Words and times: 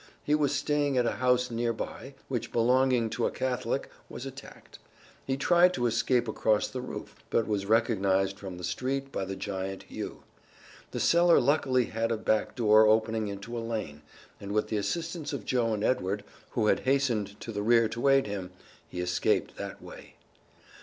He 0.23 0.33
was 0.33 0.51
staying 0.55 0.97
at 0.97 1.05
a 1.05 1.17
house 1.21 1.51
near 1.51 1.73
by, 1.73 2.15
which, 2.27 2.51
belonging 2.51 3.11
to 3.11 3.27
a 3.27 3.29
Catholic, 3.29 3.87
was 4.09 4.25
attacked. 4.25 4.79
He 5.27 5.37
tried 5.37 5.75
to 5.75 5.85
escape 5.85 6.27
across 6.27 6.67
the 6.67 6.81
roof, 6.81 7.17
but 7.29 7.45
was 7.47 7.67
recognized 7.67 8.39
from 8.39 8.57
the 8.57 8.63
street 8.63 9.11
by 9.11 9.25
the 9.25 9.35
giant 9.35 9.83
Hugh. 9.83 10.23
The 10.89 10.99
cellar 10.99 11.39
luckily 11.39 11.85
had 11.85 12.11
a 12.11 12.17
back 12.17 12.55
door 12.55 12.87
opening 12.87 13.27
into 13.27 13.55
a 13.55 13.61
lane, 13.61 14.01
and 14.39 14.53
with 14.53 14.69
the 14.69 14.77
assistance 14.77 15.33
of 15.33 15.45
Joe 15.45 15.71
and 15.71 15.83
Edward, 15.83 16.23
who 16.53 16.65
had 16.65 16.79
hastened 16.79 17.39
to 17.39 17.51
the 17.51 17.61
rear 17.61 17.87
to 17.89 18.07
aid 18.09 18.25
him, 18.25 18.49
he 18.89 19.01
escaped 19.01 19.57
that 19.57 19.83
way. 19.83 20.15